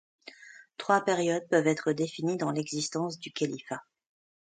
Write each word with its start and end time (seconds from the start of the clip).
Trois 0.77 1.05
périodes 1.05 1.47
peuvent 1.47 1.67
être 1.67 1.91
définies 1.91 2.35
dans 2.35 2.49
l'existence 2.49 3.19
du 3.19 3.31
califat. 3.31 3.83